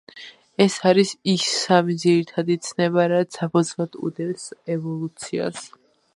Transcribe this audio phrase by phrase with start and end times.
[0.63, 5.63] ეს არის ის სამი ძირითადი ცნება, რაც საფუძვლად უდევს ევოლუციას.